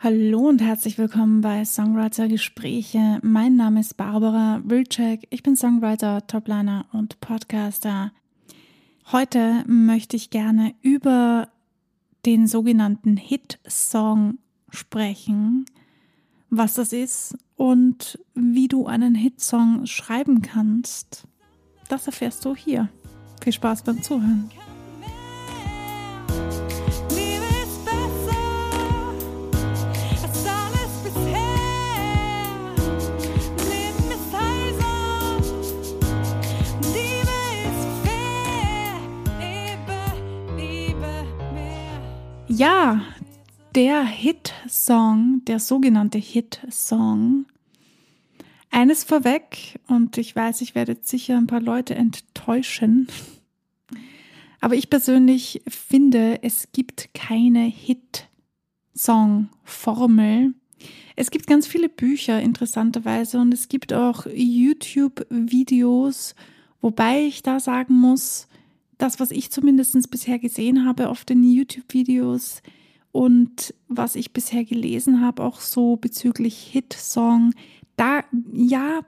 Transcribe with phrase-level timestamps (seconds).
[0.00, 3.18] Hallo und herzlich willkommen bei Songwriter Gespräche.
[3.22, 5.26] Mein Name ist Barbara Wilczek.
[5.30, 8.12] Ich bin Songwriter, Topliner und Podcaster.
[9.10, 11.48] Heute möchte ich gerne über
[12.24, 14.38] den sogenannten Hit-Song
[14.70, 15.66] sprechen,
[16.48, 21.26] was das ist und wie du einen Hitsong schreiben kannst.
[21.88, 22.88] Das erfährst du hier.
[23.42, 24.48] Viel Spaß beim Zuhören.
[42.58, 43.00] Ja,
[43.76, 47.46] der Hit-Song, der sogenannte Hit-Song.
[48.72, 53.06] Eines vorweg, und ich weiß, ich werde sicher ein paar Leute enttäuschen,
[54.60, 60.54] aber ich persönlich finde, es gibt keine Hit-Song-Formel.
[61.14, 66.34] Es gibt ganz viele Bücher, interessanterweise, und es gibt auch YouTube-Videos,
[66.80, 68.48] wobei ich da sagen muss,
[68.98, 72.62] das, was ich zumindest bisher gesehen habe auf den YouTube-Videos
[73.12, 77.54] und was ich bisher gelesen habe, auch so bezüglich Hit-Song,
[77.96, 79.00] da ja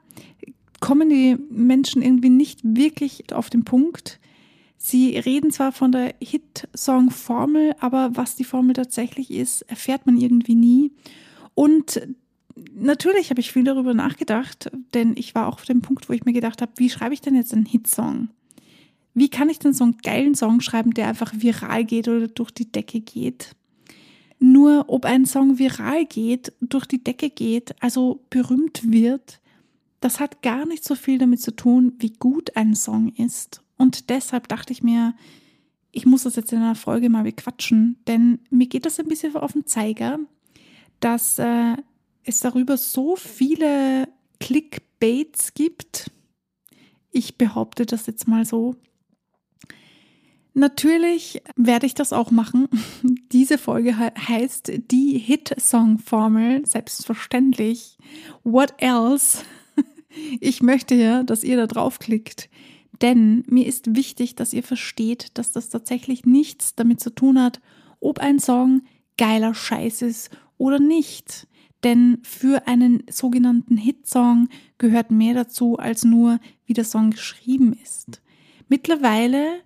[0.81, 4.19] kommen die Menschen irgendwie nicht wirklich auf den Punkt.
[4.79, 10.55] Sie reden zwar von der Hit-Song-Formel, aber was die Formel tatsächlich ist, erfährt man irgendwie
[10.55, 10.93] nie.
[11.55, 12.01] Und
[12.75, 16.25] natürlich habe ich viel darüber nachgedacht, denn ich war auch auf dem Punkt, wo ich
[16.25, 18.31] mir gedacht habe, wie schreibe ich denn jetzt einen Hitsong?
[19.15, 22.51] Wie kann ich denn so einen geilen Song schreiben, der einfach viral geht oder durch
[22.51, 23.57] die Decke geht?
[24.39, 29.41] Nur ob ein Song viral geht, durch die Decke geht, also berühmt wird,
[30.01, 33.63] das hat gar nicht so viel damit zu tun, wie gut ein Song ist.
[33.77, 35.15] Und deshalb dachte ich mir,
[35.93, 39.37] ich muss das jetzt in einer Folge mal bequatschen, denn mir geht das ein bisschen
[39.37, 40.19] auf den Zeiger,
[41.01, 41.77] dass äh,
[42.25, 44.09] es darüber so viele
[44.39, 46.11] Clickbaits gibt.
[47.11, 48.77] Ich behaupte das jetzt mal so.
[50.55, 52.69] Natürlich werde ich das auch machen.
[53.33, 57.99] Diese Folge heißt die Hit-Song-Formel, selbstverständlich.
[58.45, 59.45] What else?
[60.41, 62.51] Ich möchte ja, dass ihr da draufklickt,
[63.01, 67.61] denn mir ist wichtig, dass ihr versteht, dass das tatsächlich nichts damit zu tun hat,
[68.01, 68.83] ob ein Song
[69.17, 71.47] geiler Scheiß ist oder nicht.
[71.85, 78.21] Denn für einen sogenannten Hitsong gehört mehr dazu als nur, wie der Song geschrieben ist.
[78.69, 79.61] Mittlerweile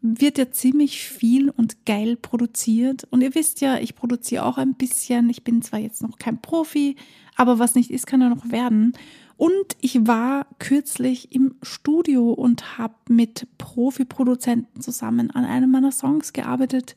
[0.00, 3.06] wird ja ziemlich viel und geil produziert.
[3.10, 5.28] Und ihr wisst ja, ich produziere auch ein bisschen.
[5.28, 6.96] Ich bin zwar jetzt noch kein Profi,
[7.36, 8.92] aber was nicht ist, kann ja noch werden.
[9.36, 16.32] Und ich war kürzlich im Studio und habe mit Profi-Produzenten zusammen an einem meiner Songs
[16.32, 16.96] gearbeitet.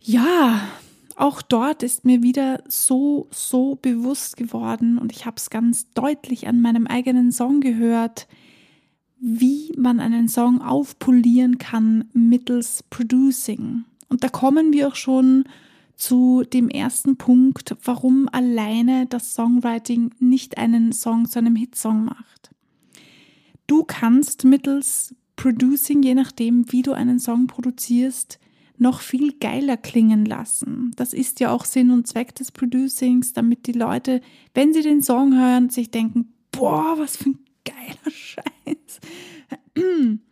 [0.00, 0.62] Ja,
[1.14, 6.46] auch dort ist mir wieder so, so bewusst geworden und ich habe es ganz deutlich
[6.46, 8.28] an meinem eigenen Song gehört,
[9.20, 13.84] wie man einen Song aufpolieren kann mittels Producing.
[14.08, 15.44] Und da kommen wir auch schon
[15.96, 22.50] zu dem ersten Punkt, warum alleine das Songwriting nicht einen Song zu einem Hitsong macht.
[23.66, 28.38] Du kannst mittels Producing, je nachdem, wie du einen Song produzierst,
[28.78, 30.92] noch viel geiler klingen lassen.
[30.96, 34.20] Das ist ja auch Sinn und Zweck des Producings, damit die Leute,
[34.54, 39.00] wenn sie den Song hören, sich denken, boah, was für ein geiler Scheiß.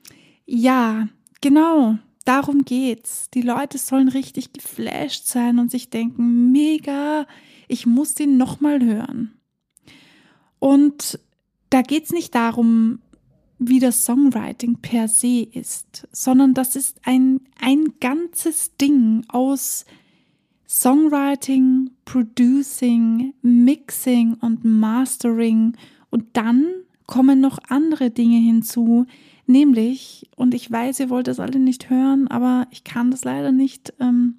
[0.49, 1.09] Ja,
[1.41, 1.99] genau.
[2.25, 3.31] Darum geht's.
[3.31, 7.27] Die Leute sollen richtig geflasht sein und sich denken, mega,
[7.69, 9.33] ich muss den nochmal hören.
[10.61, 11.19] Und
[11.71, 13.01] da geht's nicht darum,
[13.59, 19.85] wie das Songwriting per se ist, sondern das ist ein, ein ganzes Ding aus
[20.69, 25.77] Songwriting, Producing, Mixing und Mastering
[26.11, 26.67] und dann
[27.07, 29.07] kommen noch andere Dinge hinzu,
[29.47, 33.53] nämlich, und ich weiß, ihr wollt das alle nicht hören, aber ich kann das leider
[33.53, 34.39] nicht, ähm,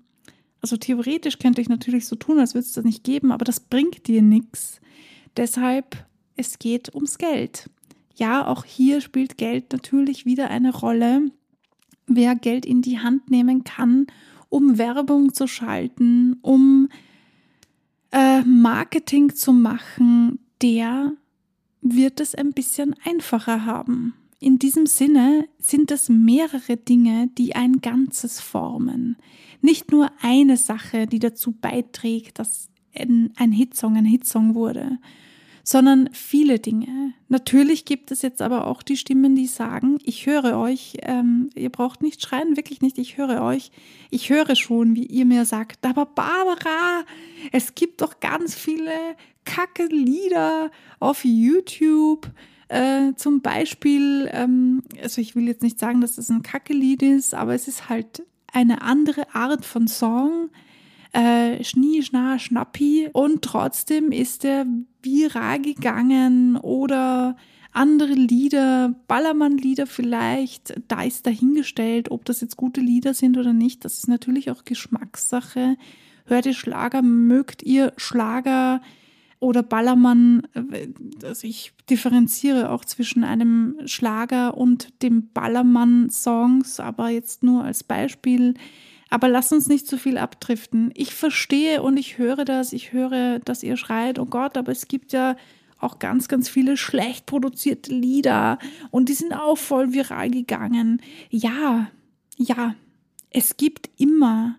[0.62, 3.60] also theoretisch könnte ich natürlich so tun, als würde es das nicht geben, aber das
[3.60, 4.82] bringt dir nichts.
[5.36, 6.06] Deshalb,
[6.36, 7.70] es geht ums Geld.
[8.16, 11.32] Ja, auch hier spielt Geld natürlich wieder eine Rolle.
[12.08, 14.08] Wer Geld in die Hand nehmen kann,
[14.50, 16.90] um Werbung zu schalten, um
[18.12, 21.14] äh, Marketing zu machen, der
[21.82, 24.14] wird es ein bisschen einfacher haben.
[24.40, 29.18] In diesem Sinne sind es mehrere Dinge, die ein Ganzes formen.
[29.62, 35.00] Nicht nur eine Sache, die dazu beiträgt, dass ein Hitsong ein Hitsong wurde,
[35.64, 37.14] sondern viele Dinge.
[37.30, 41.70] Natürlich gibt es jetzt aber auch die Stimmen, die sagen, ich höre euch, ähm, ihr
[41.70, 43.72] braucht nicht schreien, wirklich nicht, ich höre euch.
[44.10, 47.04] Ich höre schon, wie ihr mir sagt, aber Barbara,
[47.52, 48.94] es gibt doch ganz viele
[49.46, 52.32] kacke Lieder auf YouTube.
[52.70, 57.34] Äh, zum Beispiel, ähm, also ich will jetzt nicht sagen, dass das ein Kacke-Lied ist,
[57.34, 60.50] aber es ist halt eine andere Art von Song
[61.14, 64.66] äh, Schnie, Schna, Schnappi und trotzdem ist er
[65.02, 67.38] viral gegangen oder
[67.72, 73.86] andere Lieder, Ballermann-Lieder vielleicht, da ist dahingestellt, ob das jetzt gute Lieder sind oder nicht.
[73.86, 75.78] Das ist natürlich auch Geschmackssache.
[76.26, 78.82] Hört ihr Schlager, mögt ihr Schlager
[79.40, 80.44] oder Ballermann?
[81.24, 88.56] Also ich differenziere auch zwischen einem Schlager und dem Ballermann-Songs, aber jetzt nur als Beispiel.
[89.10, 90.92] Aber lasst uns nicht zu viel abdriften.
[90.94, 94.88] Ich verstehe und ich höre das, ich höre, dass ihr schreit, oh Gott, aber es
[94.88, 95.36] gibt ja
[95.80, 98.58] auch ganz, ganz viele schlecht produzierte Lieder
[98.90, 101.02] und die sind auch voll viral gegangen.
[101.30, 101.90] Ja,
[102.38, 102.76] ja,
[103.30, 104.56] es gibt immer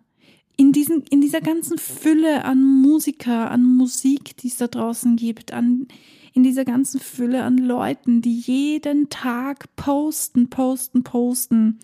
[0.58, 5.52] in, diesen, in dieser ganzen Fülle an Musiker, an Musik, die es da draußen gibt,
[5.52, 5.86] an,
[6.34, 11.78] in dieser ganzen Fülle an Leuten, die jeden Tag posten, posten, posten,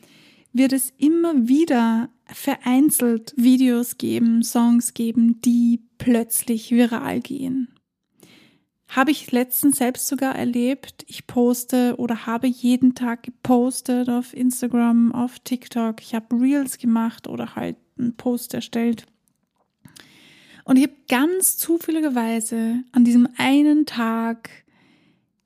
[0.53, 7.69] wird es immer wieder vereinzelt Videos geben, Songs geben, die plötzlich viral gehen.
[8.95, 11.05] Habe ich letztens selbst sogar erlebt.
[11.09, 16.01] Ich poste oder habe jeden Tag gepostet auf Instagram, auf TikTok.
[16.01, 19.07] Ich habe Reels gemacht oder halt einen Post erstellt.
[20.65, 24.49] Und ich habe ganz zufälligerweise an diesem einen Tag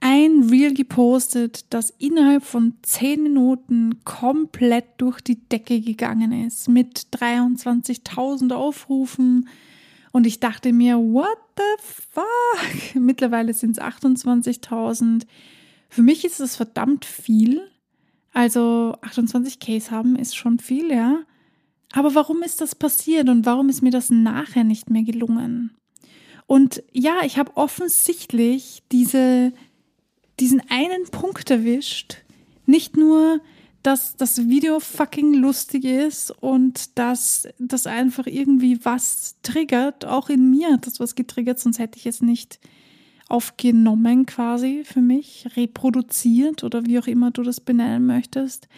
[0.01, 7.09] ein Reel gepostet, das innerhalb von zehn Minuten komplett durch die Decke gegangen ist mit
[7.13, 9.49] 23.000 Aufrufen.
[10.13, 12.95] Und ich dachte mir, what the fuck?
[13.01, 15.27] Mittlerweile sind es 28.000.
[15.89, 17.63] Für mich ist das verdammt viel.
[18.33, 21.21] Also 28 Case haben ist schon viel, ja.
[21.93, 25.75] Aber warum ist das passiert und warum ist mir das nachher nicht mehr gelungen?
[26.47, 29.53] Und ja, ich habe offensichtlich diese
[30.41, 32.19] diesen einen Punkt erwischt.
[32.67, 33.41] Nicht nur,
[33.89, 40.05] dass das Video fucking lustig ist und dass das einfach irgendwie was triggert.
[40.05, 42.61] Auch in mir hat das was getriggert, sonst hätte ich es nicht
[43.31, 48.69] aufgenommen quasi für mich, reproduziert oder wie auch immer du das benennen möchtest.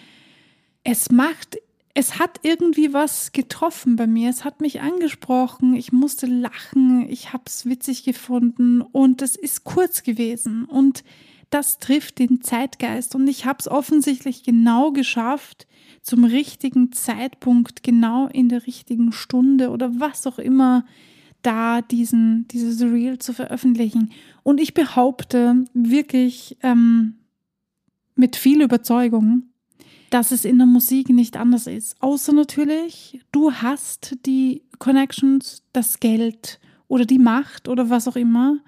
[0.85, 1.59] Es macht,
[1.95, 4.31] es hat irgendwie was getroffen bei mir.
[4.31, 5.75] Es hat mich angesprochen.
[5.75, 7.05] Ich musste lachen.
[7.11, 11.03] Ich habe es witzig gefunden und es ist kurz gewesen und
[11.51, 13.15] das trifft den Zeitgeist.
[13.15, 15.67] Und ich habe es offensichtlich genau geschafft,
[16.03, 20.87] zum richtigen Zeitpunkt, genau in der richtigen Stunde oder was auch immer,
[21.43, 24.11] da diesen, dieses Reel zu veröffentlichen.
[24.43, 27.17] Und ich behaupte wirklich ähm,
[28.15, 29.45] mit viel Überzeugung,
[30.11, 32.01] dass es in der Musik nicht anders ist.
[32.01, 38.59] Außer natürlich, du hast die Connections, das Geld oder die Macht oder was auch immer,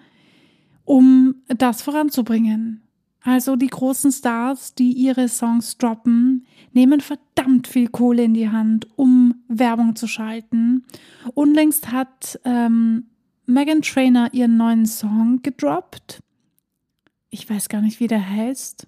[0.93, 2.83] um das voranzubringen.
[3.23, 8.87] Also die großen Stars, die ihre Songs droppen, nehmen verdammt viel Kohle in die Hand,
[8.97, 10.85] um Werbung zu schalten.
[11.33, 13.07] Unlängst hat ähm,
[13.47, 16.21] Megan Trainer ihren neuen Song gedroppt.
[17.31, 18.87] Ich weiß gar nicht, wie der heißt.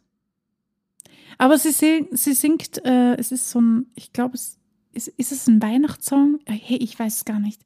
[1.38, 1.70] Aber sie,
[2.10, 4.58] sie singt, äh, es ist so ein, ich glaube, es
[4.92, 6.40] ist, ist es ein Weihnachtssong?
[6.44, 7.62] Äh, hey, ich weiß es gar nicht.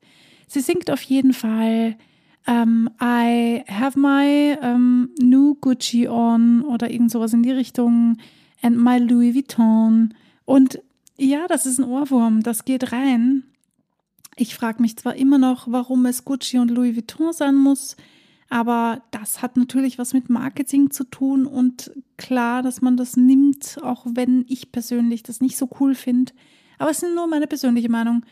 [0.47, 1.97] Sie singt auf jeden Fall
[2.47, 8.19] um, I have my um, new Gucci on oder irgend sowas in die Richtung
[8.63, 10.15] and my Louis Vuitton.
[10.45, 10.81] Und
[11.17, 13.45] ja, das ist ein Ohrwurm, das geht rein.
[14.37, 17.97] Ich frage mich zwar immer noch, warum es Gucci und Louis Vuitton sein muss,
[18.51, 23.79] aber das hat natürlich was mit Marketing zu tun und klar, dass man das nimmt,
[23.83, 26.33] auch wenn ich persönlich das nicht so cool finde.
[26.79, 28.25] Aber es ist nur meine persönliche Meinung.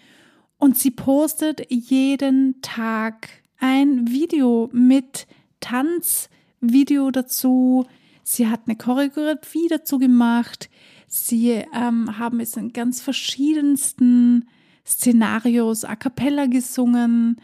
[0.59, 5.27] Und sie postet jeden Tag ein Video mit
[5.61, 7.87] Tanzvideo dazu.
[8.23, 10.69] Sie hat eine Choreografie dazu gemacht.
[11.07, 14.49] Sie ähm, haben es in ganz verschiedensten
[14.87, 17.41] Szenarios a cappella gesungen,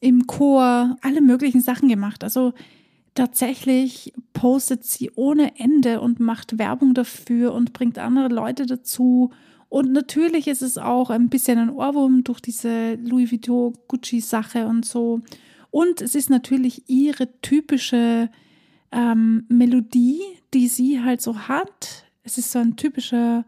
[0.00, 2.22] im Chor, alle möglichen Sachen gemacht.
[2.22, 2.52] Also
[3.14, 9.30] tatsächlich postet sie ohne Ende und macht Werbung dafür und bringt andere Leute dazu.
[9.68, 14.66] Und natürlich ist es auch ein bisschen ein Ohrwurm durch diese Louis Vuitton Gucci Sache
[14.66, 15.22] und so.
[15.76, 18.30] Und es ist natürlich ihre typische
[18.92, 20.22] ähm, Melodie,
[20.54, 22.06] die sie halt so hat.
[22.22, 23.44] Es ist so ein typischer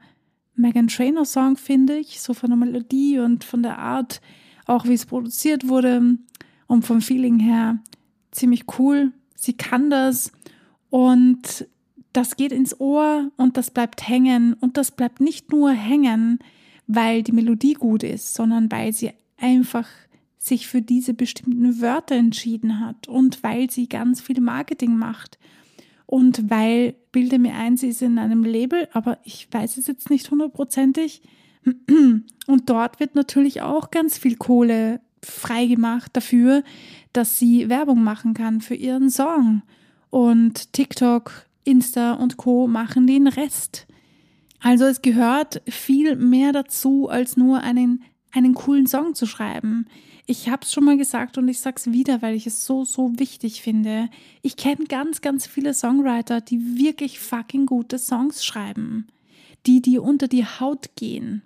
[0.54, 4.20] Megan Trainor Song, finde ich, so von der Melodie und von der Art,
[4.66, 6.18] auch wie es produziert wurde
[6.66, 7.78] und vom Feeling her
[8.30, 9.10] ziemlich cool.
[9.34, 10.30] sie kann das
[10.90, 11.66] und
[12.12, 16.40] das geht ins Ohr und das bleibt hängen und das bleibt nicht nur hängen,
[16.86, 19.88] weil die Melodie gut ist, sondern weil sie einfach
[20.48, 25.38] sich für diese bestimmten Wörter entschieden hat und weil sie ganz viel Marketing macht
[26.08, 30.08] und weil, bilde mir ein, sie ist in einem Label, aber ich weiß es jetzt
[30.08, 31.20] nicht hundertprozentig.
[32.46, 36.64] Und dort wird natürlich auch ganz viel Kohle freigemacht dafür,
[37.12, 39.60] dass sie Werbung machen kann für ihren Song.
[40.08, 43.86] Und TikTok, Insta und Co machen den Rest.
[44.60, 48.02] Also es gehört viel mehr dazu, als nur einen,
[48.32, 49.86] einen coolen Song zu schreiben.
[50.30, 52.84] Ich habe es schon mal gesagt und ich sage es wieder, weil ich es so,
[52.84, 54.10] so wichtig finde.
[54.42, 59.06] Ich kenne ganz, ganz viele Songwriter, die wirklich fucking gute Songs schreiben.
[59.66, 61.40] Die, die unter die Haut gehen.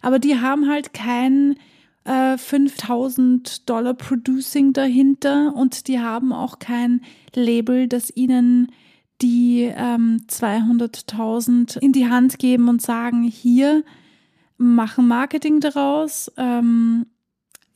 [0.00, 1.56] Aber die haben halt kein
[2.04, 7.02] äh, 5000 Dollar Producing dahinter und die haben auch kein
[7.34, 8.72] Label, das ihnen
[9.20, 13.84] die ähm, 200.000 in die Hand geben und sagen, hier,
[14.56, 17.04] machen Marketing daraus, ähm,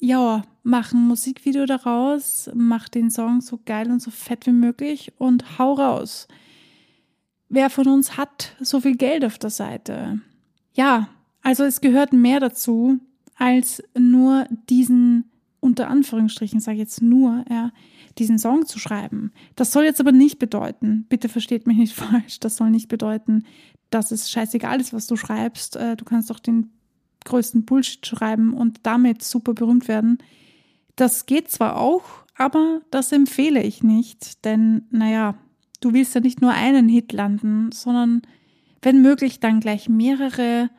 [0.00, 5.58] ja, machen Musikvideo daraus, mach den Song so geil und so fett wie möglich und
[5.58, 6.26] hau raus.
[7.48, 10.20] Wer von uns hat so viel Geld auf der Seite?
[10.72, 11.08] Ja,
[11.42, 12.98] also es gehört mehr dazu,
[13.36, 15.24] als nur diesen,
[15.60, 17.72] unter Anführungsstrichen sage ich jetzt nur, ja,
[18.18, 19.32] diesen Song zu schreiben.
[19.56, 23.44] Das soll jetzt aber nicht bedeuten, bitte versteht mich nicht falsch, das soll nicht bedeuten,
[23.90, 25.76] dass es scheißegal ist, was du schreibst.
[25.76, 26.70] Äh, du kannst doch den
[27.24, 30.18] größten Bullshit schreiben und damit super berühmt werden.
[30.96, 32.02] Das geht zwar auch,
[32.36, 35.34] aber das empfehle ich nicht, denn naja,
[35.80, 38.22] du willst ja nicht nur einen Hit landen, sondern
[38.82, 40.70] wenn möglich dann gleich mehrere.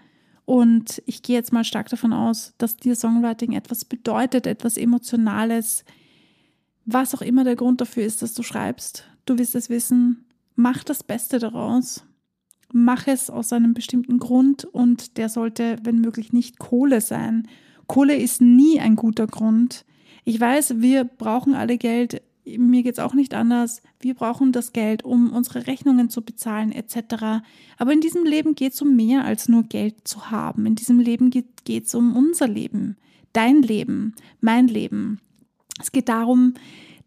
[0.46, 5.86] Und ich gehe jetzt mal stark davon aus, dass dir Songwriting etwas bedeutet, etwas Emotionales,
[6.86, 9.06] was auch immer der Grund dafür ist, dass du schreibst.
[9.26, 10.26] Du wirst es wissen.
[10.56, 12.04] Mach das Beste daraus
[12.74, 17.48] mach es aus einem bestimmten Grund und der sollte, wenn möglich, nicht Kohle sein.
[17.88, 19.86] Kohle ist nie ein guter Grund.
[20.24, 22.22] Ich weiß, wir brauchen alle Geld.
[22.46, 23.82] Mir geht es auch nicht anders.
[24.00, 27.44] Wir brauchen das Geld, um unsere Rechnungen zu bezahlen etc.
[27.78, 30.66] Aber in diesem Leben geht es um mehr als nur Geld zu haben.
[30.66, 32.98] In diesem Leben geht es um unser Leben,
[33.34, 35.20] dein Leben, mein Leben.
[35.80, 36.54] Es geht darum,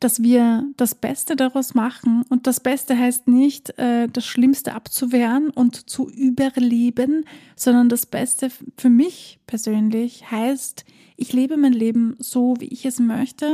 [0.04, 2.24] dass wir das Beste daraus machen.
[2.28, 7.24] Und das Beste heißt nicht, äh, das Schlimmste abzuwehren und zu überleben,
[7.56, 10.84] sondern das Beste für mich persönlich heißt,
[11.16, 13.48] ich lebe mein Leben so, wie ich es möchte,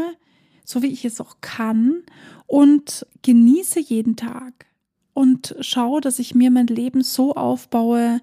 [0.65, 2.03] so wie ich es auch kann
[2.49, 4.67] und genieße jeden Tag
[5.15, 8.21] und schaue, dass ich mir mein Leben so aufbaue,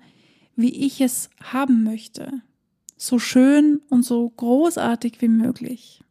[0.58, 2.42] wie ich es haben möchte.
[2.98, 6.04] So schön und so großartig wie möglich.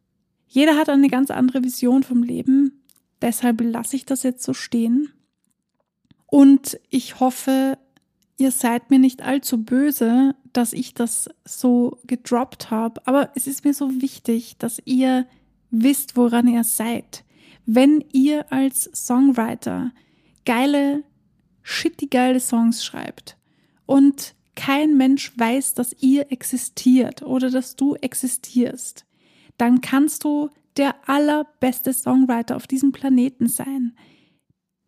[0.47, 2.83] Jeder hat eine ganz andere Vision vom Leben.
[3.21, 5.11] Deshalb lasse ich das jetzt so stehen.
[6.25, 7.77] Und ich hoffe,
[8.37, 13.01] ihr seid mir nicht allzu böse, dass ich das so gedroppt habe.
[13.05, 15.25] Aber es ist mir so wichtig, dass ihr
[15.71, 17.23] wisst, woran ihr seid.
[17.65, 19.91] Wenn ihr als Songwriter
[20.45, 21.03] geile,
[21.63, 23.37] shitty geile Songs schreibt
[23.85, 29.05] und kein Mensch weiß, dass ihr existiert oder dass du existierst,
[29.57, 33.95] dann kannst du der allerbeste Songwriter auf diesem Planeten sein.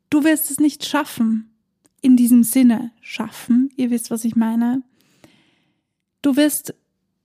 [0.09, 1.55] Du wirst es nicht schaffen,
[2.01, 4.83] in diesem Sinne schaffen, ihr wisst, was ich meine.
[6.21, 6.73] Du wirst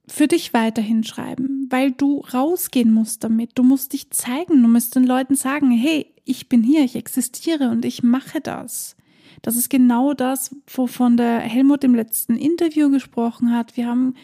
[0.06, 3.52] für dich weiterhin schreiben, weil du rausgehen musst damit.
[3.54, 7.70] Du musst dich zeigen, du musst den Leuten sagen, hey, ich bin hier, ich existiere
[7.70, 8.96] und ich mache das.
[9.42, 13.76] Das ist genau das, wovon der Helmut im letzten Interview gesprochen hat.
[13.76, 14.14] Wir haben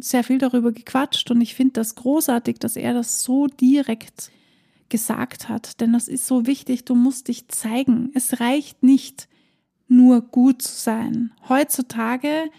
[0.00, 4.30] sehr viel darüber gequatscht und ich finde das großartig, dass er das so direkt
[4.88, 8.10] gesagt hat, denn das ist so wichtig, du musst dich zeigen.
[8.14, 9.28] Es reicht nicht
[9.88, 11.32] nur gut zu sein.
[11.48, 12.50] Heutzutage,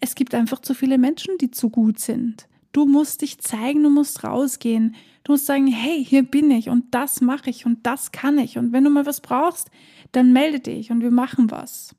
[0.00, 2.48] es gibt einfach zu viele Menschen, die zu gut sind.
[2.72, 4.94] Du musst dich zeigen, du musst rausgehen.
[5.24, 8.58] Du musst sagen, hey, hier bin ich und das mache ich und das kann ich.
[8.58, 9.70] Und wenn du mal was brauchst,
[10.10, 11.94] dann melde dich und wir machen was.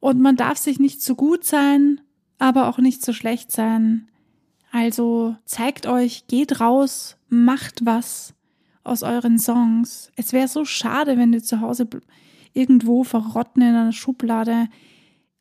[0.00, 2.00] Und man darf sich nicht zu gut sein,
[2.38, 4.08] aber auch nicht zu schlecht sein.
[4.74, 8.34] Also zeigt euch, geht raus, macht was
[8.82, 10.10] aus euren Songs.
[10.16, 11.88] Es wäre so schade, wenn die zu Hause
[12.54, 14.66] irgendwo verrotten in einer Schublade.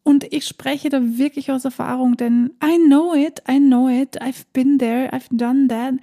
[0.04, 4.46] Und ich spreche da wirklich aus Erfahrung, denn I know it, I know it, I've
[4.54, 5.96] been there, I've done that.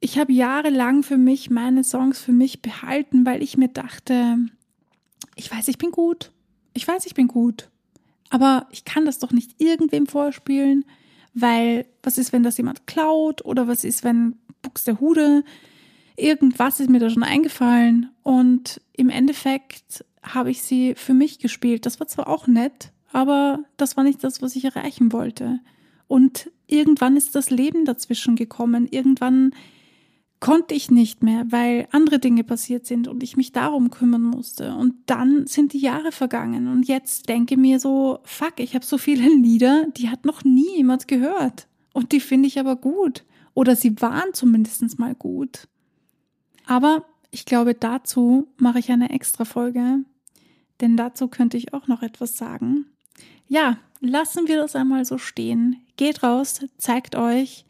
[0.00, 4.38] Ich habe jahrelang für mich meine Songs für mich behalten, weil ich mir dachte,
[5.36, 6.32] ich weiß, ich bin gut.
[6.74, 7.70] Ich weiß, ich bin gut.
[8.30, 10.84] Aber ich kann das doch nicht irgendwem vorspielen
[11.34, 15.44] weil was ist, wenn das jemand klaut oder was ist, wenn Buchs der Hude
[16.16, 21.86] irgendwas ist mir da schon eingefallen und im Endeffekt habe ich sie für mich gespielt.
[21.86, 25.60] Das war zwar auch nett, aber das war nicht das, was ich erreichen wollte.
[26.06, 28.86] Und irgendwann ist das Leben dazwischen gekommen.
[28.90, 29.54] Irgendwann
[30.42, 34.74] konnte ich nicht mehr, weil andere Dinge passiert sind und ich mich darum kümmern musste.
[34.74, 38.98] Und dann sind die Jahre vergangen und jetzt denke mir so, fuck, ich habe so
[38.98, 41.68] viele Lieder, die hat noch nie jemand gehört.
[41.92, 43.24] Und die finde ich aber gut.
[43.54, 45.68] Oder sie waren zumindest mal gut.
[46.66, 50.00] Aber ich glaube, dazu mache ich eine extra Folge,
[50.80, 52.86] denn dazu könnte ich auch noch etwas sagen.
[53.46, 55.76] Ja, lassen wir das einmal so stehen.
[55.96, 57.64] Geht raus, zeigt euch,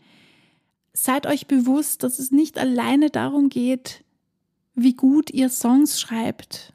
[0.93, 4.05] seid euch bewusst, dass es nicht alleine darum geht,
[4.75, 6.73] wie gut ihr Songs schreibt.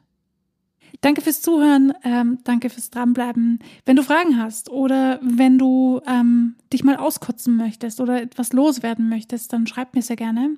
[1.00, 3.60] Danke fürs Zuhören, ähm, danke fürs Dranbleiben.
[3.84, 9.08] Wenn du Fragen hast oder wenn du ähm, dich mal auskotzen möchtest oder etwas loswerden
[9.08, 10.56] möchtest, dann schreib mir sehr gerne.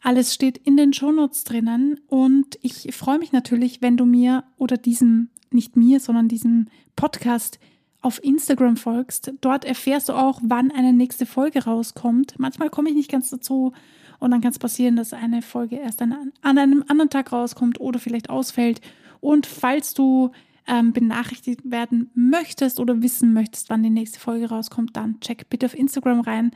[0.00, 4.76] Alles steht in den Shownotes drinnen und ich freue mich natürlich, wenn du mir oder
[4.76, 7.58] diesem, nicht mir, sondern diesem Podcast
[8.02, 9.32] auf Instagram folgst.
[9.40, 12.34] Dort erfährst du auch, wann eine nächste Folge rauskommt.
[12.38, 13.72] Manchmal komme ich nicht ganz dazu
[14.18, 17.80] und dann kann es passieren, dass eine Folge erst an, an einem anderen Tag rauskommt
[17.80, 18.80] oder vielleicht ausfällt.
[19.20, 20.30] Und falls du
[20.66, 25.66] ähm, benachrichtigt werden möchtest oder wissen möchtest, wann die nächste Folge rauskommt, dann check bitte
[25.66, 26.52] auf Instagram rein.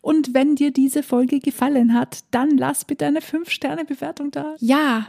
[0.00, 4.54] Und wenn dir diese Folge gefallen hat, dann lass bitte eine 5-Sterne-Bewertung da.
[4.58, 5.08] Ja,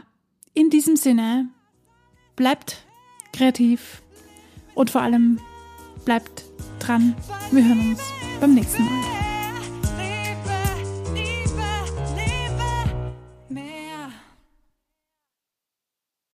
[0.54, 1.48] in diesem Sinne,
[2.34, 2.86] bleibt
[3.32, 4.02] kreativ
[4.74, 5.38] und vor allem
[6.06, 6.44] bleibt
[6.78, 7.14] dran.
[7.50, 8.00] Wir hören uns
[8.40, 9.25] beim nächsten Mal.